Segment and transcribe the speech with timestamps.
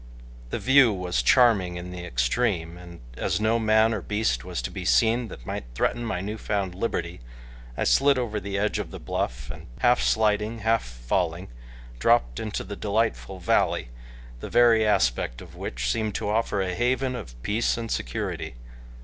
[0.49, 4.71] The view was charming in the extreme, and as no man or beast was to
[4.71, 7.21] be seen that might threaten my new found liberty,
[7.77, 11.49] I slid over the edge of the bluff, and half sliding, half falling,
[11.99, 13.89] dropped into the delightful valley,
[14.39, 18.55] the very aspect of which seemed to offer a haven of peace and security.